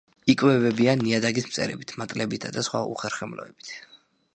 იკვებებიან 0.33 1.03
ნიადაგის 1.09 1.47
მწერებით, 1.51 1.95
მატლებითა 2.03 2.55
და 2.59 2.67
სხვა 2.71 2.87
უხერხემლოებით. 2.97 3.77